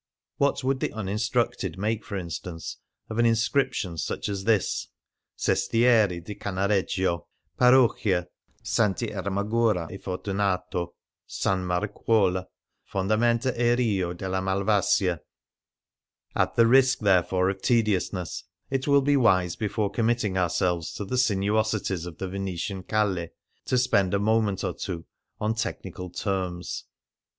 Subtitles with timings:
[0.37, 4.87] What would the uninstructed make, for instance, of an inscription such as this?—
[5.47, 7.27] SESTIERE DI CANNAREGGIO
[7.59, 8.27] PARROCHIA
[8.63, 9.03] SS.
[9.11, 10.95] ERMAGORA E FORTUNATO
[11.29, 11.45] (s.
[11.45, 12.47] MARCUOLA)
[12.85, 15.19] FONDAMENTA E RIO DELLA MALVASIA.
[15.19, 19.55] 78 mM Venice on Foot At the risk, therefore, of tedioasness, it will be wise,
[19.55, 23.29] before committing ourselves to the sinuosities of the Venetian calle^
[23.65, 25.05] to spend a moment or two
[25.39, 26.85] on technical terms.